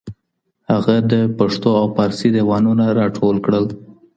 [0.71, 3.65] هغه د پښتو او فارسي دیوانونه راټول کړل.